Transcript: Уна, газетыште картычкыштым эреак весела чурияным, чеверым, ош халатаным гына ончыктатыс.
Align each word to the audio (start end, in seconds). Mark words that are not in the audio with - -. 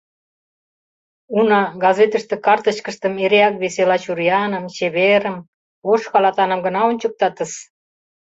Уна, 1.37 1.61
газетыште 1.83 2.35
картычкыштым 2.45 3.13
эреак 3.25 3.55
весела 3.63 3.97
чурияным, 4.03 4.63
чеверым, 4.75 5.37
ош 5.91 6.01
халатаным 6.11 6.59
гына 6.65 6.79
ончыктатыс. 6.89 7.51